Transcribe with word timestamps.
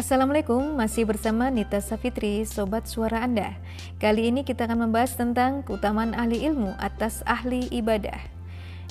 Assalamualaikum, 0.00 0.80
masih 0.80 1.04
bersama 1.04 1.52
Nita 1.52 1.76
Safitri, 1.76 2.48
Sobat 2.48 2.88
Suara 2.88 3.20
Anda. 3.20 3.60
Kali 4.00 4.32
ini 4.32 4.48
kita 4.48 4.64
akan 4.64 4.88
membahas 4.88 5.12
tentang 5.12 5.60
keutamaan 5.60 6.16
ahli 6.16 6.40
ilmu 6.40 6.72
atas 6.80 7.20
ahli 7.28 7.68
ibadah. 7.68 8.16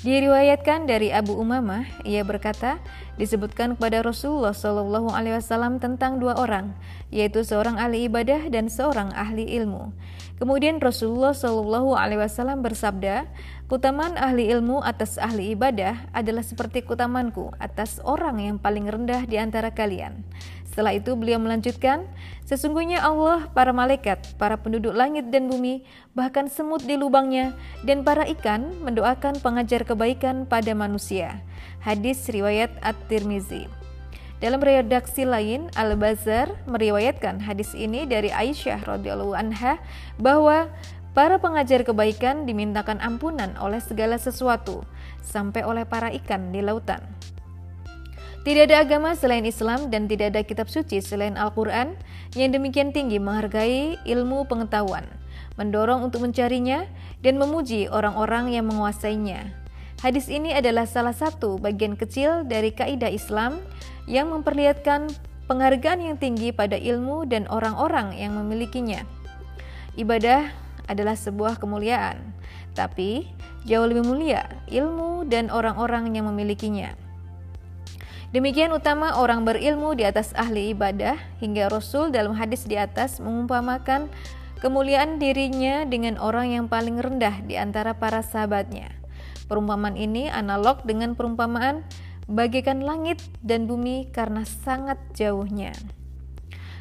Diriwayatkan 0.05 0.85
dari 0.85 1.09
Abu 1.09 1.33
Umamah, 1.33 1.83
ia 2.05 2.21
berkata, 2.21 2.77
disebutkan 3.17 3.73
kepada 3.73 4.05
Rasulullah 4.05 4.53
Shallallahu 4.53 5.09
Alaihi 5.09 5.41
Wasallam 5.41 5.81
tentang 5.81 6.21
dua 6.21 6.37
orang, 6.37 6.77
yaitu 7.09 7.41
seorang 7.41 7.81
ahli 7.81 8.05
ibadah 8.05 8.45
dan 8.53 8.69
seorang 8.69 9.09
ahli 9.11 9.49
ilmu. 9.59 9.89
Kemudian 10.39 10.79
Rasulullah 10.79 11.35
Shallallahu 11.35 11.99
Alaihi 11.99 12.23
Wasallam 12.23 12.63
bersabda, 12.63 13.27
keutamaan 13.67 14.15
ahli 14.15 14.47
ilmu 14.53 14.79
atas 14.85 15.19
ahli 15.19 15.57
ibadah 15.57 16.07
adalah 16.15 16.47
seperti 16.47 16.85
keutamanku 16.85 17.51
atas 17.59 17.99
orang 18.05 18.39
yang 18.39 18.55
paling 18.55 18.87
rendah 18.87 19.27
di 19.27 19.35
antara 19.35 19.73
kalian. 19.75 20.23
Setelah 20.69 20.93
itu 20.93 21.17
beliau 21.17 21.41
melanjutkan, 21.41 22.05
sesungguhnya 22.45 23.01
Allah, 23.01 23.49
para 23.57 23.73
malaikat, 23.73 24.37
para 24.37 24.53
penduduk 24.53 24.93
langit 24.93 25.33
dan 25.33 25.49
bumi, 25.49 25.81
bahkan 26.13 26.45
semut 26.45 26.85
di 26.85 26.93
lubangnya, 26.93 27.57
dan 27.81 28.05
para 28.05 28.23
ikan 28.29 28.69
mendoakan 28.85 29.41
pengajar 29.41 29.81
kebaikan 29.81 30.45
pada 30.45 30.77
manusia. 30.77 31.41
Hadis 31.81 32.29
riwayat 32.29 32.69
At-Tirmizi. 32.85 33.65
Dalam 34.39 34.63
redaksi 34.63 35.27
lain, 35.27 35.67
Al-Bazar 35.75 36.53
meriwayatkan 36.63 37.43
hadis 37.43 37.75
ini 37.75 38.07
dari 38.07 38.31
Aisyah 38.31 38.87
radhiyallahu 38.87 39.35
anha 39.35 39.83
bahwa 40.15 40.71
para 41.11 41.41
pengajar 41.43 41.83
kebaikan 41.83 42.47
dimintakan 42.47 43.03
ampunan 43.03 43.51
oleh 43.59 43.83
segala 43.83 44.15
sesuatu, 44.15 44.87
sampai 45.19 45.67
oleh 45.67 45.83
para 45.83 46.07
ikan 46.15 46.55
di 46.55 46.63
lautan. 46.63 47.03
Tidak 48.49 48.65
ada 48.65 48.81
agama 48.81 49.13
selain 49.13 49.45
Islam 49.45 49.93
dan 49.93 50.09
tidak 50.09 50.33
ada 50.33 50.41
kitab 50.41 50.73
suci 50.73 51.05
selain 51.05 51.37
Al-Quran 51.37 51.93
yang 52.33 52.49
demikian 52.49 52.89
tinggi 52.89 53.21
menghargai 53.21 54.01
ilmu 54.09 54.49
pengetahuan, 54.49 55.05
mendorong 55.53 56.01
untuk 56.01 56.25
mencarinya, 56.25 56.89
dan 57.21 57.37
memuji 57.37 57.85
orang-orang 57.93 58.49
yang 58.49 58.65
menguasainya. 58.65 59.53
Hadis 60.01 60.33
ini 60.33 60.49
adalah 60.49 60.89
salah 60.89 61.13
satu 61.13 61.61
bagian 61.61 61.93
kecil 61.93 62.41
dari 62.41 62.73
kaidah 62.73 63.13
Islam 63.13 63.61
yang 64.09 64.33
memperlihatkan 64.33 65.13
penghargaan 65.45 66.09
yang 66.09 66.17
tinggi 66.17 66.49
pada 66.49 66.73
ilmu 66.73 67.29
dan 67.29 67.45
orang-orang 67.53 68.17
yang 68.17 68.33
memilikinya. 68.33 69.05
Ibadah 69.93 70.49
adalah 70.89 71.13
sebuah 71.13 71.61
kemuliaan, 71.61 72.17
tapi 72.73 73.29
jauh 73.69 73.85
lebih 73.85 74.09
mulia 74.09 74.49
ilmu 74.73 75.29
dan 75.29 75.53
orang-orang 75.53 76.17
yang 76.17 76.25
memilikinya. 76.25 77.08
Demikian 78.29 78.69
utama 78.69 79.17
orang 79.17 79.41
berilmu 79.41 79.97
di 79.97 80.05
atas 80.05 80.37
ahli 80.37 80.69
ibadah 80.69 81.17
hingga 81.41 81.65
Rasul 81.65 82.13
dalam 82.13 82.37
hadis 82.37 82.61
di 82.61 82.77
atas 82.77 83.17
mengumpamakan 83.17 84.05
kemuliaan 84.61 85.17
dirinya 85.17 85.81
dengan 85.89 86.21
orang 86.21 86.53
yang 86.53 86.65
paling 86.69 87.01
rendah 87.01 87.41
di 87.41 87.57
antara 87.57 87.97
para 87.97 88.21
sahabatnya. 88.21 88.93
Perumpamaan 89.49 89.97
ini 89.97 90.29
analog 90.29 90.85
dengan 90.85 91.17
perumpamaan 91.17 91.81
bagikan 92.29 92.85
langit 92.85 93.17
dan 93.41 93.65
bumi 93.65 94.13
karena 94.13 94.45
sangat 94.45 95.01
jauhnya. 95.17 95.73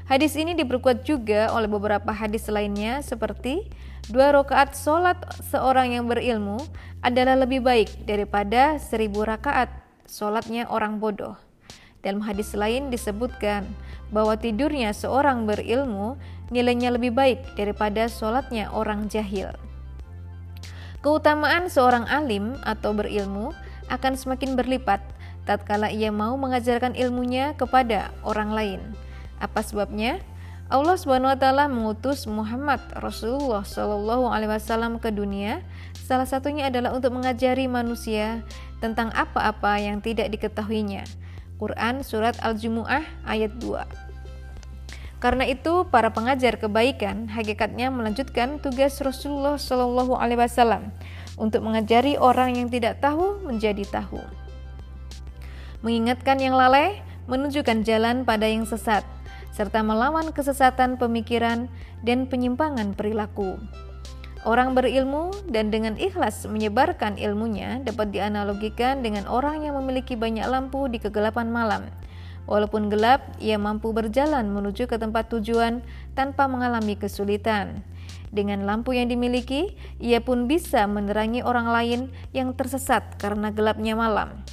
Hadis 0.04 0.36
ini 0.36 0.52
diperkuat 0.52 1.08
juga 1.08 1.48
oleh 1.56 1.68
beberapa 1.68 2.12
hadis 2.12 2.44
lainnya 2.52 3.00
seperti 3.00 3.72
dua 4.12 4.36
rakaat 4.36 4.76
solat 4.76 5.16
seorang 5.48 5.96
yang 5.96 6.04
berilmu 6.04 6.60
adalah 7.00 7.40
lebih 7.40 7.64
baik 7.64 8.04
daripada 8.04 8.76
seribu 8.76 9.24
rakaat 9.24 9.87
sholatnya 10.08 10.66
orang 10.72 10.98
bodoh. 10.98 11.36
Dalam 12.00 12.24
hadis 12.24 12.56
lain 12.56 12.88
disebutkan 12.88 13.68
bahwa 14.08 14.34
tidurnya 14.40 14.96
seorang 14.96 15.44
berilmu 15.44 16.16
nilainya 16.48 16.96
lebih 16.96 17.12
baik 17.12 17.44
daripada 17.54 18.08
sholatnya 18.08 18.72
orang 18.72 19.06
jahil. 19.12 19.52
Keutamaan 21.04 21.70
seorang 21.70 22.08
alim 22.10 22.58
atau 22.66 22.90
berilmu 22.96 23.54
akan 23.92 24.18
semakin 24.18 24.58
berlipat 24.58 24.98
tatkala 25.46 25.88
ia 25.88 26.10
mau 26.10 26.34
mengajarkan 26.34 26.96
ilmunya 26.98 27.54
kepada 27.54 28.10
orang 28.26 28.50
lain. 28.52 28.80
Apa 29.38 29.62
sebabnya? 29.62 30.18
Allah 30.68 31.00
Subhanahu 31.00 31.32
wa 31.32 31.38
taala 31.40 31.64
mengutus 31.64 32.28
Muhammad 32.28 32.84
Rasulullah 33.00 33.64
Shallallahu 33.64 34.28
alaihi 34.28 34.52
wasallam 34.52 35.00
ke 35.00 35.08
dunia 35.08 35.64
salah 35.96 36.28
satunya 36.28 36.68
adalah 36.68 36.92
untuk 36.92 37.16
mengajari 37.16 37.64
manusia 37.64 38.44
tentang 38.78 39.10
apa-apa 39.14 39.78
yang 39.82 40.02
tidak 40.02 40.30
diketahuinya. 40.34 41.04
Quran 41.58 42.06
surat 42.06 42.38
Al-Jumuah 42.38 43.02
ayat 43.26 43.58
2. 43.58 44.08
Karena 45.18 45.42
itu, 45.50 45.82
para 45.90 46.14
pengajar 46.14 46.62
kebaikan 46.62 47.26
hakikatnya 47.26 47.90
melanjutkan 47.90 48.62
tugas 48.62 49.02
Rasulullah 49.02 49.58
Shallallahu 49.58 50.14
alaihi 50.14 50.38
wasallam 50.38 50.94
untuk 51.34 51.66
mengajari 51.66 52.14
orang 52.14 52.54
yang 52.54 52.70
tidak 52.70 53.02
tahu 53.02 53.42
menjadi 53.42 53.82
tahu. 53.90 54.22
Mengingatkan 55.82 56.38
yang 56.38 56.54
lalai, 56.54 57.02
menunjukkan 57.26 57.82
jalan 57.82 58.22
pada 58.22 58.46
yang 58.46 58.62
sesat 58.62 59.02
serta 59.58 59.82
melawan 59.82 60.30
kesesatan 60.30 60.94
pemikiran 61.02 61.66
dan 62.06 62.30
penyimpangan 62.30 62.94
perilaku. 62.94 63.58
Orang 64.48 64.72
berilmu 64.72 65.28
dan 65.44 65.68
dengan 65.68 66.00
ikhlas 66.00 66.48
menyebarkan 66.48 67.20
ilmunya 67.20 67.84
dapat 67.84 68.16
dianalogikan 68.16 69.04
dengan 69.04 69.28
orang 69.28 69.60
yang 69.60 69.76
memiliki 69.76 70.16
banyak 70.16 70.48
lampu 70.48 70.88
di 70.88 70.96
kegelapan 70.96 71.52
malam. 71.52 71.92
Walaupun 72.48 72.88
gelap, 72.88 73.28
ia 73.44 73.60
mampu 73.60 73.92
berjalan 73.92 74.48
menuju 74.48 74.88
ke 74.88 74.96
tempat 74.96 75.28
tujuan 75.28 75.84
tanpa 76.16 76.48
mengalami 76.48 76.96
kesulitan. 76.96 77.84
Dengan 78.32 78.64
lampu 78.64 78.96
yang 78.96 79.12
dimiliki, 79.12 79.76
ia 80.00 80.24
pun 80.24 80.48
bisa 80.48 80.88
menerangi 80.88 81.44
orang 81.44 81.68
lain 81.68 82.00
yang 82.32 82.56
tersesat 82.56 83.20
karena 83.20 83.52
gelapnya 83.52 84.00
malam. 84.00 84.48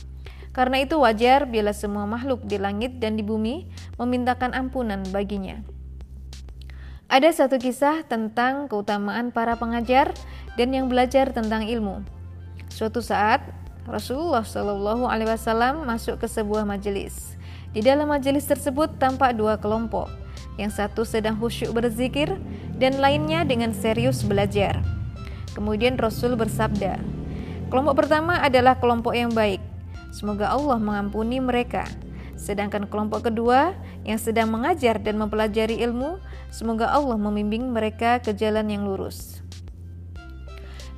Karena 0.52 0.84
itu 0.84 1.00
wajar 1.00 1.48
bila 1.48 1.72
semua 1.72 2.04
makhluk 2.04 2.44
di 2.44 2.60
langit 2.60 3.00
dan 3.00 3.16
di 3.16 3.24
bumi 3.24 3.72
memintakan 3.96 4.52
ampunan 4.60 5.08
baginya. 5.16 5.64
Ada 7.06 7.32
satu 7.32 7.62
kisah 7.62 8.02
tentang 8.06 8.66
keutamaan 8.66 9.30
para 9.30 9.54
pengajar 9.56 10.12
dan 10.58 10.74
yang 10.74 10.90
belajar 10.90 11.30
tentang 11.30 11.70
ilmu. 11.70 12.02
Suatu 12.70 13.00
saat 13.00 13.46
Rasulullah 13.86 14.42
Shallallahu 14.42 15.06
Alaihi 15.06 15.30
Wasallam 15.30 15.86
masuk 15.86 16.22
ke 16.22 16.28
sebuah 16.28 16.66
majelis. 16.66 17.38
Di 17.72 17.86
dalam 17.86 18.10
majelis 18.10 18.50
tersebut 18.50 18.98
tampak 18.98 19.38
dua 19.38 19.62
kelompok. 19.62 20.10
Yang 20.58 20.82
satu 20.82 21.06
sedang 21.06 21.38
khusyuk 21.38 21.76
berzikir 21.76 22.32
dan 22.80 22.98
lainnya 22.98 23.46
dengan 23.46 23.76
serius 23.76 24.26
belajar. 24.26 24.82
Kemudian 25.54 26.00
Rasul 26.00 26.34
bersabda, 26.36 27.00
kelompok 27.72 28.04
pertama 28.04 28.40
adalah 28.44 28.80
kelompok 28.80 29.16
yang 29.16 29.32
baik 29.32 29.60
Semoga 30.16 30.48
Allah 30.48 30.80
mengampuni 30.80 31.44
mereka. 31.44 31.84
Sedangkan 32.40 32.88
kelompok 32.88 33.28
kedua 33.28 33.76
yang 34.08 34.16
sedang 34.16 34.48
mengajar 34.48 34.96
dan 34.96 35.20
mempelajari 35.20 35.84
ilmu, 35.84 36.24
semoga 36.56 36.88
Allah 36.88 37.20
membimbing 37.20 37.76
mereka 37.76 38.24
ke 38.24 38.32
jalan 38.32 38.72
yang 38.72 38.88
lurus. 38.88 39.44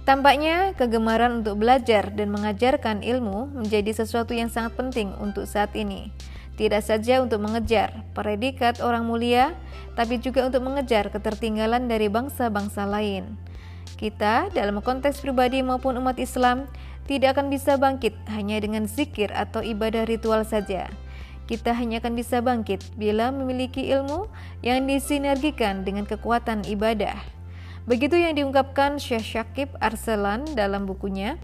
Tampaknya 0.06 0.78
kegemaran 0.78 1.44
untuk 1.44 1.60
belajar 1.60 2.14
dan 2.14 2.32
mengajarkan 2.32 3.04
ilmu 3.04 3.52
menjadi 3.58 3.92
sesuatu 3.92 4.32
yang 4.38 4.48
sangat 4.48 4.78
penting 4.78 5.12
untuk 5.18 5.50
saat 5.50 5.74
ini. 5.74 6.14
Tidak 6.56 6.80
saja 6.80 7.20
untuk 7.20 7.44
mengejar 7.44 8.06
predikat 8.16 8.80
orang 8.80 9.04
mulia, 9.04 9.58
tapi 10.00 10.22
juga 10.22 10.48
untuk 10.48 10.64
mengejar 10.64 11.12
ketertinggalan 11.12 11.92
dari 11.92 12.08
bangsa-bangsa 12.08 12.88
lain. 12.88 13.36
Kita, 14.00 14.54
dalam 14.54 14.80
konteks 14.80 15.20
pribadi 15.20 15.60
maupun 15.60 15.98
umat 16.00 16.16
Islam, 16.22 16.70
tidak 17.04 17.36
akan 17.36 17.52
bisa 17.52 17.76
bangkit 17.76 18.16
hanya 18.32 18.64
dengan 18.64 18.88
zikir 18.88 19.28
atau 19.36 19.60
ibadah 19.60 20.08
ritual 20.08 20.48
saja. 20.48 20.88
Kita 21.48 21.72
hanya 21.72 22.04
akan 22.04 22.14
bisa 22.14 22.44
bangkit 22.44 22.94
bila 23.00 23.32
memiliki 23.32 23.88
ilmu 23.88 24.28
yang 24.60 24.84
disinergikan 24.84 25.88
dengan 25.88 26.04
kekuatan 26.04 26.68
ibadah. 26.68 27.16
Begitu 27.88 28.20
yang 28.20 28.36
diungkapkan 28.36 29.00
Syekh 29.00 29.24
Syakib 29.24 29.72
Arsalan 29.80 30.44
dalam 30.60 30.84
bukunya, 30.84 31.40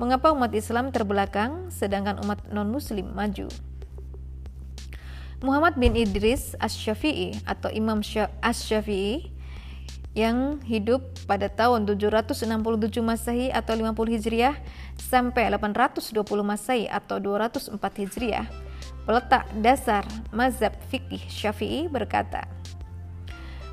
Mengapa 0.00 0.32
umat 0.32 0.48
Islam 0.56 0.88
terbelakang 0.96 1.68
sedangkan 1.68 2.24
umat 2.24 2.48
non-muslim 2.48 3.12
maju? 3.12 3.52
Muhammad 5.44 5.76
bin 5.76 5.92
Idris 5.92 6.56
Asy-Syafi'i 6.56 7.36
atau 7.44 7.68
Imam 7.68 8.00
Asy-Syafi'i 8.40 9.28
yang 10.16 10.56
hidup 10.64 11.04
pada 11.28 11.52
tahun 11.52 11.84
767 11.84 12.48
Masehi 13.04 13.52
atau 13.52 13.76
50 13.76 13.92
Hijriah 14.16 14.56
sampai 14.96 15.52
820 15.52 16.16
Masehi 16.48 16.88
atau 16.88 17.20
204 17.20 17.76
Hijriah, 18.00 18.48
peletak 19.04 19.48
dasar 19.64 20.06
mazhab 20.30 20.76
fikih 20.92 21.22
Syafi'i 21.26 21.90
berkata, 21.90 22.46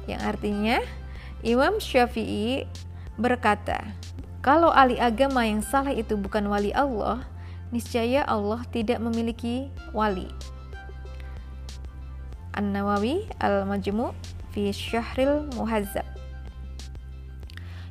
yang 0.07 0.23
artinya 0.23 0.79
Imam 1.43 1.77
Syafi'i 1.77 2.65
berkata, 3.19 3.93
kalau 4.39 4.71
ahli 4.71 4.95
agama 4.97 5.43
yang 5.43 5.59
salah 5.59 5.91
itu 5.91 6.15
bukan 6.15 6.47
wali 6.47 6.71
Allah, 6.71 7.27
niscaya 7.69 8.23
Allah 8.23 8.63
tidak 8.71 9.03
memiliki 9.03 9.67
wali. 9.91 10.31
An-Nawawi 12.55 13.29
Al-Majmu' 13.37 14.15
fi 14.49 14.73
Syahril 14.73 15.51
Muhazzab. 15.53 16.07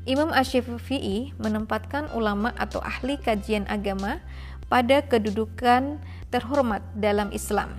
Imam 0.07 0.31
Asy-Syafi'i 0.31 1.35
menempatkan 1.39 2.11
ulama 2.15 2.55
atau 2.57 2.79
ahli 2.83 3.19
kajian 3.19 3.67
agama 3.67 4.23
pada 4.67 5.03
kedudukan 5.03 5.99
terhormat 6.31 6.83
dalam 6.97 7.31
Islam. 7.31 7.75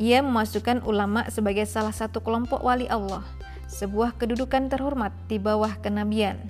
Ia 0.00 0.24
memasukkan 0.24 0.82
ulama 0.88 1.28
sebagai 1.28 1.68
salah 1.68 1.92
satu 1.92 2.24
kelompok 2.24 2.64
wali 2.64 2.88
Allah, 2.88 3.22
sebuah 3.68 4.16
kedudukan 4.16 4.72
terhormat 4.72 5.12
di 5.28 5.36
bawah 5.36 5.76
kenabian. 5.84 6.40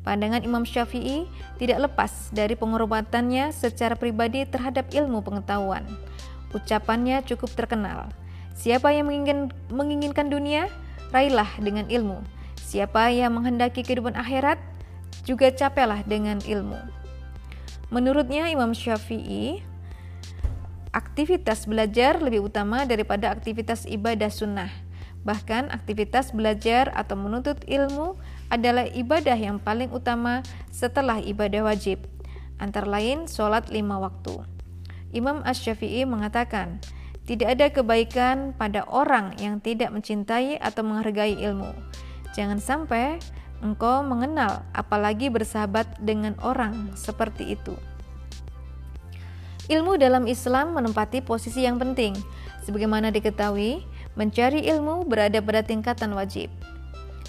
Pandangan 0.00 0.40
Imam 0.40 0.64
Syafi'i 0.64 1.28
tidak 1.60 1.92
lepas 1.92 2.32
dari 2.32 2.56
penghormatannya 2.56 3.52
secara 3.52 3.92
pribadi 4.00 4.48
terhadap 4.48 4.88
ilmu 4.88 5.20
pengetahuan. 5.20 5.84
Ucapannya 6.56 7.20
cukup 7.28 7.52
terkenal. 7.52 8.08
Siapa 8.56 8.96
yang 8.96 9.12
menginginkan, 9.12 9.52
menginginkan 9.68 10.26
dunia, 10.32 10.72
raihlah 11.12 11.48
dengan 11.60 11.84
ilmu. 11.92 12.24
Siapa 12.56 13.12
yang 13.12 13.36
menghendaki 13.36 13.84
kehidupan 13.84 14.16
akhirat, 14.16 14.56
juga 15.28 15.52
capailah 15.52 16.00
dengan 16.08 16.40
ilmu. 16.40 16.80
Menurutnya 17.90 18.46
Imam 18.46 18.70
Syafi'i, 18.70 19.66
aktivitas 20.94 21.66
belajar 21.66 22.22
lebih 22.22 22.46
utama 22.46 22.86
daripada 22.86 23.34
aktivitas 23.34 23.82
ibadah 23.82 24.30
sunnah. 24.30 24.70
Bahkan 25.26 25.74
aktivitas 25.74 26.30
belajar 26.30 26.94
atau 26.94 27.18
menuntut 27.18 27.60
ilmu 27.66 28.14
adalah 28.48 28.86
ibadah 28.88 29.34
yang 29.34 29.58
paling 29.58 29.90
utama 29.90 30.40
setelah 30.70 31.18
ibadah 31.18 31.66
wajib, 31.66 32.06
antara 32.62 32.86
lain 32.86 33.26
sholat 33.26 33.68
lima 33.74 33.98
waktu. 33.98 34.38
Imam 35.10 35.42
Ash-Syafi'i 35.42 36.06
mengatakan, 36.06 36.78
tidak 37.26 37.58
ada 37.58 37.66
kebaikan 37.74 38.54
pada 38.54 38.86
orang 38.86 39.34
yang 39.42 39.58
tidak 39.58 39.90
mencintai 39.90 40.62
atau 40.62 40.86
menghargai 40.86 41.36
ilmu. 41.36 41.74
Jangan 42.38 42.62
sampai 42.62 43.18
engkau 43.60 44.02
mengenal 44.04 44.64
apalagi 44.76 45.28
bersahabat 45.28 45.86
dengan 46.02 46.36
orang 46.44 46.92
seperti 46.96 47.56
itu. 47.56 47.76
Ilmu 49.70 49.96
dalam 50.00 50.26
Islam 50.26 50.74
menempati 50.74 51.22
posisi 51.22 51.62
yang 51.62 51.78
penting. 51.78 52.18
Sebagaimana 52.66 53.14
diketahui, 53.14 53.86
Mencari 54.18 54.66
ilmu 54.66 55.06
berada 55.06 55.38
pada 55.38 55.62
tingkatan 55.62 56.18
wajib. 56.18 56.50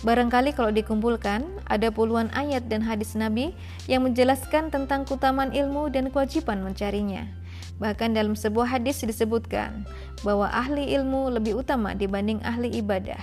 Barangkali 0.02 0.50
kalau 0.50 0.74
dikumpulkan, 0.74 1.46
ada 1.70 1.94
puluhan 1.94 2.34
ayat 2.34 2.66
dan 2.66 2.82
hadis 2.82 3.14
Nabi 3.14 3.54
yang 3.86 4.02
menjelaskan 4.02 4.74
tentang 4.74 5.06
keutamaan 5.06 5.54
ilmu 5.54 5.94
dan 5.94 6.10
kewajiban 6.10 6.66
mencarinya. 6.66 7.30
Bahkan 7.78 8.18
dalam 8.18 8.34
sebuah 8.34 8.76
hadis 8.76 9.06
disebutkan 9.06 9.86
bahwa 10.26 10.50
ahli 10.50 10.90
ilmu 10.98 11.38
lebih 11.38 11.62
utama 11.62 11.94
dibanding 11.94 12.42
ahli 12.42 12.82
ibadah. 12.82 13.22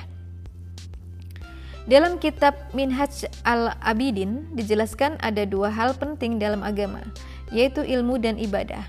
Dalam 1.89 2.21
kitab 2.21 2.53
Minhaj 2.77 3.25
al-Abidin 3.49 4.45
dijelaskan 4.53 5.17
ada 5.25 5.49
dua 5.49 5.73
hal 5.73 5.97
penting 5.97 6.37
dalam 6.37 6.61
agama, 6.61 7.01
yaitu 7.49 7.81
ilmu 7.81 8.21
dan 8.21 8.37
ibadah. 8.37 8.85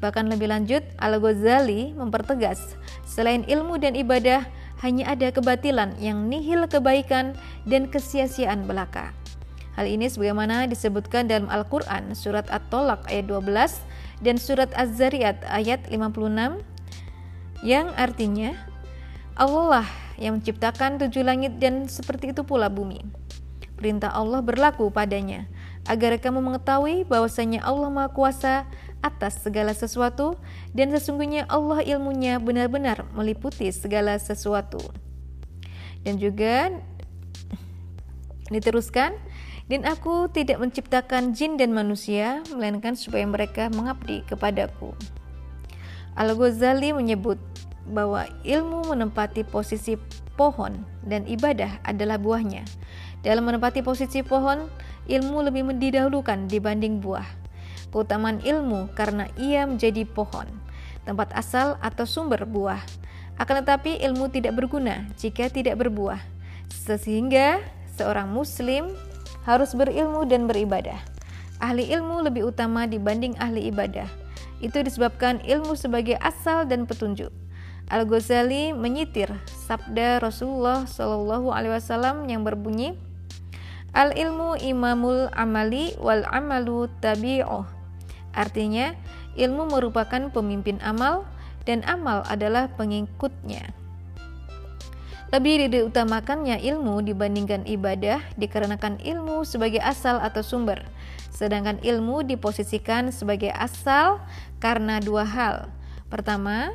Bahkan 0.00 0.32
lebih 0.32 0.48
lanjut, 0.48 0.80
Al-Ghazali 0.96 1.92
mempertegas, 1.92 2.72
selain 3.04 3.44
ilmu 3.44 3.76
dan 3.76 3.92
ibadah, 3.92 4.48
hanya 4.80 5.12
ada 5.12 5.28
kebatilan 5.28 5.92
yang 6.00 6.32
nihil 6.32 6.64
kebaikan 6.72 7.36
dan 7.68 7.84
kesia-siaan 7.84 8.64
belaka. 8.64 9.12
Hal 9.76 9.84
ini 9.84 10.08
sebagaimana 10.08 10.64
disebutkan 10.72 11.28
dalam 11.28 11.52
Al-Quran 11.52 12.16
surat 12.16 12.48
At-Tolak 12.48 13.12
ayat 13.12 13.28
12 13.28 14.24
dan 14.24 14.40
surat 14.40 14.72
Az-Zariyat 14.72 15.44
ayat 15.52 15.84
56 15.92 16.64
yang 17.60 17.92
artinya 17.92 18.56
Allah 19.36 19.84
lah 19.84 20.07
yang 20.18 20.42
menciptakan 20.42 20.98
tujuh 20.98 21.22
langit 21.22 21.56
dan 21.62 21.86
seperti 21.86 22.34
itu 22.34 22.42
pula 22.42 22.66
bumi. 22.66 23.00
Perintah 23.78 24.10
Allah 24.10 24.42
berlaku 24.42 24.90
padanya 24.90 25.46
agar 25.86 26.18
kamu 26.18 26.42
mengetahui 26.42 27.06
bahwasanya 27.06 27.62
Allah 27.62 27.88
Maha 27.88 28.10
Kuasa 28.10 28.66
atas 29.00 29.38
segala 29.40 29.70
sesuatu 29.70 30.34
dan 30.74 30.90
sesungguhnya 30.90 31.46
Allah 31.46 31.80
ilmunya 31.86 32.42
benar-benar 32.42 33.06
meliputi 33.14 33.70
segala 33.70 34.18
sesuatu. 34.18 34.82
Dan 36.02 36.18
juga 36.18 36.74
diteruskan 38.50 39.14
dan 39.68 39.84
aku 39.84 40.26
tidak 40.32 40.58
menciptakan 40.58 41.36
jin 41.36 41.60
dan 41.60 41.70
manusia 41.70 42.42
melainkan 42.50 42.96
supaya 42.98 43.22
mereka 43.28 43.70
mengabdi 43.70 44.24
kepadaku. 44.26 44.96
Al-Ghazali 46.18 46.90
menyebut 46.90 47.38
bahwa 47.90 48.28
ilmu 48.44 48.92
menempati 48.92 49.42
posisi 49.48 49.96
pohon 50.36 50.84
dan 51.02 51.24
ibadah 51.24 51.80
adalah 51.82 52.20
buahnya. 52.20 52.62
Dalam 53.26 53.48
menempati 53.48 53.82
posisi 53.82 54.22
pohon, 54.22 54.70
ilmu 55.10 55.42
lebih 55.42 55.66
didahulukan 55.76 56.46
dibanding 56.46 57.02
buah 57.02 57.48
keutamaan 57.90 58.40
ilmu 58.44 58.92
karena 58.92 59.26
ia 59.40 59.64
menjadi 59.64 60.04
pohon, 60.04 60.46
tempat 61.08 61.32
asal 61.34 61.80
atau 61.80 62.04
sumber 62.04 62.44
buah. 62.44 62.80
Akan 63.38 63.62
tetapi 63.62 64.02
ilmu 64.02 64.28
tidak 64.34 64.58
berguna 64.58 65.06
jika 65.14 65.46
tidak 65.46 65.78
berbuah. 65.78 66.18
Sehingga 66.68 67.62
seorang 67.94 68.28
muslim 68.28 68.90
harus 69.46 69.72
berilmu 69.72 70.26
dan 70.26 70.50
beribadah. 70.50 70.98
Ahli 71.62 71.90
ilmu 71.90 72.22
lebih 72.22 72.50
utama 72.50 72.86
dibanding 72.86 73.38
ahli 73.38 73.70
ibadah. 73.70 74.06
Itu 74.58 74.82
disebabkan 74.82 75.38
ilmu 75.46 75.78
sebagai 75.78 76.18
asal 76.18 76.66
dan 76.66 76.82
petunjuk. 76.82 77.30
Al-Ghazali 77.88 78.76
menyitir 78.76 79.32
sabda 79.48 80.20
Rasulullah 80.20 80.84
Shallallahu 80.84 81.48
alaihi 81.48 81.72
wasallam 81.72 82.28
yang 82.28 82.44
berbunyi, 82.44 82.96
Al 83.96 84.12
ilmu 84.12 84.60
imamul 84.60 85.32
amali 85.32 85.96
wal 85.96 86.20
amalu 86.28 86.92
tabi'uh 87.00 87.64
Artinya, 88.36 88.92
ilmu 89.34 89.72
merupakan 89.72 90.28
pemimpin 90.28 90.76
amal 90.84 91.24
dan 91.64 91.80
amal 91.88 92.22
adalah 92.28 92.68
pengikutnya. 92.76 93.72
Lebih 95.28 95.68
diutamakannya 95.68 96.56
ilmu 96.64 97.04
dibandingkan 97.04 97.68
ibadah 97.68 98.22
dikarenakan 98.40 98.96
ilmu 99.04 99.44
sebagai 99.44 99.82
asal 99.84 100.16
atau 100.24 100.40
sumber, 100.40 100.80
sedangkan 101.28 101.76
ilmu 101.84 102.24
diposisikan 102.24 103.12
sebagai 103.12 103.52
asal 103.52 104.24
karena 104.56 105.04
dua 105.04 105.28
hal. 105.28 105.68
Pertama, 106.08 106.72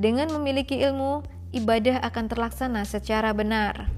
dengan 0.00 0.32
memiliki 0.32 0.80
ilmu, 0.80 1.20
ibadah 1.52 2.00
akan 2.00 2.32
terlaksana 2.32 2.88
secara 2.88 3.36
benar. 3.36 3.92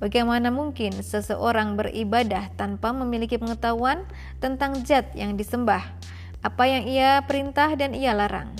Bagaimana 0.00 0.48
mungkin 0.50 0.96
seseorang 0.98 1.76
beribadah 1.78 2.50
tanpa 2.56 2.90
memiliki 2.90 3.36
pengetahuan 3.38 4.02
tentang 4.40 4.80
zat 4.82 5.12
yang 5.14 5.36
disembah? 5.36 5.84
apa 6.42 6.66
yang 6.66 6.84
ia 6.90 7.22
perintah 7.22 7.70
dan 7.78 7.94
ia 7.94 8.12
larang. 8.12 8.50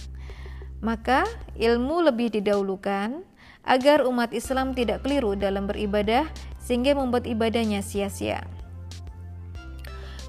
Maka 0.83 1.27
ilmu 1.59 2.03
lebih 2.11 2.31
didahulukan 2.31 3.23
agar 3.63 4.03
umat 4.07 4.35
Islam 4.35 4.75
tidak 4.75 5.07
keliru 5.07 5.39
dalam 5.39 5.71
beribadah 5.71 6.27
sehingga 6.59 6.95
membuat 6.95 7.27
ibadahnya 7.27 7.83
sia-sia. 7.83 8.43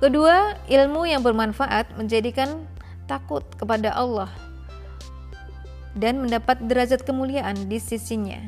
Kedua, 0.01 0.57
ilmu 0.67 1.07
yang 1.07 1.23
bermanfaat 1.23 1.95
menjadikan 1.95 2.67
takut 3.07 3.45
kepada 3.55 3.93
Allah 3.93 4.29
dan 5.93 6.21
mendapat 6.21 6.61
derajat 6.63 7.05
kemuliaan 7.05 7.69
di 7.69 7.77
sisinya. 7.77 8.39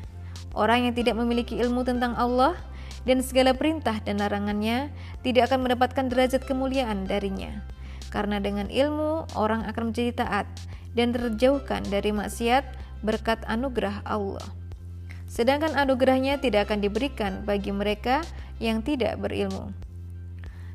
Orang 0.56 0.88
yang 0.90 0.94
tidak 0.96 1.20
memiliki 1.20 1.60
ilmu 1.60 1.84
tentang 1.84 2.16
Allah 2.16 2.56
dan 3.04 3.22
segala 3.22 3.54
perintah 3.54 4.02
dan 4.02 4.18
larangannya 4.18 4.90
tidak 5.22 5.52
akan 5.52 5.68
mendapatkan 5.68 6.06
derajat 6.10 6.42
kemuliaan 6.48 7.06
darinya 7.06 7.62
karena 8.16 8.40
dengan 8.40 8.72
ilmu 8.72 9.28
orang 9.36 9.68
akan 9.68 9.92
menjadi 9.92 10.24
taat 10.24 10.48
dan 10.96 11.12
terjauhkan 11.12 11.84
dari 11.92 12.16
maksiat 12.16 12.64
berkat 13.04 13.44
anugerah 13.44 14.00
Allah. 14.08 14.48
Sedangkan 15.28 15.76
anugerahnya 15.76 16.40
tidak 16.40 16.72
akan 16.72 16.80
diberikan 16.80 17.44
bagi 17.44 17.76
mereka 17.76 18.24
yang 18.64 18.80
tidak 18.80 19.20
berilmu. 19.20 19.76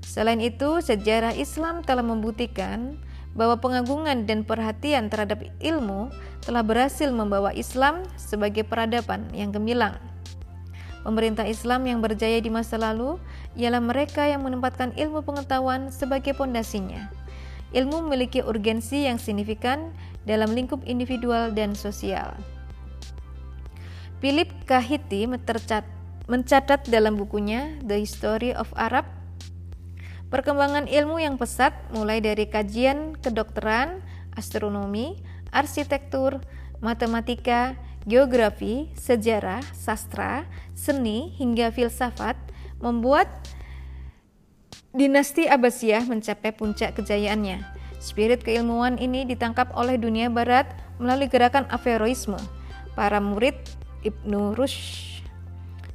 Selain 0.05 0.37
itu, 0.45 0.85
sejarah 0.85 1.33
Islam 1.33 1.81
telah 1.81 2.05
membuktikan 2.05 3.01
bahwa 3.33 3.59
pengagungan 3.59 4.27
dan 4.27 4.43
perhatian 4.43 5.07
terhadap 5.07 5.47
ilmu 5.63 6.11
telah 6.43 6.67
berhasil 6.67 7.09
membawa 7.15 7.55
Islam 7.55 8.03
sebagai 8.19 8.67
peradaban 8.67 9.27
yang 9.31 9.55
gemilang. 9.55 9.97
Pemerintah 11.01 11.49
Islam 11.49 11.89
yang 11.89 12.05
berjaya 12.05 12.43
di 12.43 12.53
masa 12.53 12.77
lalu 12.77 13.17
ialah 13.57 13.81
mereka 13.81 14.29
yang 14.29 14.45
menempatkan 14.45 14.93
ilmu 14.99 15.25
pengetahuan 15.25 15.89
sebagai 15.89 16.37
pondasinya 16.37 17.21
ilmu 17.71 18.07
memiliki 18.07 18.43
urgensi 18.43 19.07
yang 19.07 19.19
signifikan 19.19 19.95
dalam 20.27 20.51
lingkup 20.53 20.83
individual 20.87 21.55
dan 21.55 21.75
sosial. 21.75 22.35
Philip 24.21 24.53
Kahiti 24.69 25.25
mencatat 25.25 26.81
dalam 26.93 27.17
bukunya 27.17 27.81
The 27.81 28.05
History 28.05 28.53
of 28.53 28.69
Arab 28.77 29.09
perkembangan 30.31 30.87
ilmu 30.87 31.19
yang 31.19 31.35
pesat 31.35 31.75
mulai 31.91 32.23
dari 32.23 32.47
kajian 32.47 33.19
kedokteran, 33.19 34.01
astronomi, 34.39 35.19
arsitektur, 35.51 36.39
matematika, 36.79 37.75
geografi, 38.07 38.89
sejarah, 38.95 39.61
sastra, 39.75 40.47
seni, 40.73 41.35
hingga 41.37 41.75
filsafat 41.75 42.39
membuat 42.79 43.29
dinasti 44.95 45.51
Abbasiyah 45.51 46.07
mencapai 46.07 46.55
puncak 46.55 46.97
kejayaannya. 46.97 47.61
Spirit 48.01 48.41
keilmuan 48.41 48.97
ini 48.97 49.29
ditangkap 49.29 49.77
oleh 49.77 50.01
dunia 50.01 50.33
barat 50.33 50.65
melalui 50.97 51.29
gerakan 51.29 51.69
Averroisme. 51.69 52.41
Para 52.97 53.21
murid 53.21 53.55
Ibnu 54.01 54.57
Rushd 54.57 55.21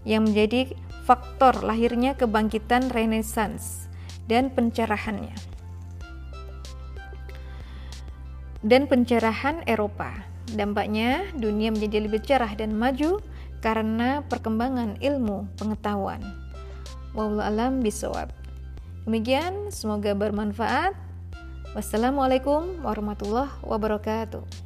yang 0.05 0.29
menjadi 0.29 0.77
faktor 1.09 1.65
lahirnya 1.65 2.13
kebangkitan 2.13 2.93
Renaissance 2.93 3.84
dan 4.25 4.53
pencerahannya. 4.53 5.35
Dan 8.65 8.89
pencerahan 8.89 9.61
Eropa. 9.69 10.25
Dampaknya 10.49 11.25
dunia 11.37 11.69
menjadi 11.73 12.05
lebih 12.05 12.21
cerah 12.25 12.53
dan 12.57 12.73
maju 12.73 13.21
karena 13.61 14.21
perkembangan 14.25 14.97
ilmu 15.01 15.49
pengetahuan. 15.57 16.21
Wallahu 17.13 17.45
alam 17.45 17.81
bisawab. 17.81 18.29
Demikian, 19.05 19.69
semoga 19.69 20.17
bermanfaat. 20.17 20.97
Wassalamualaikum 21.77 22.81
warahmatullahi 22.81 23.53
wabarakatuh. 23.61 24.64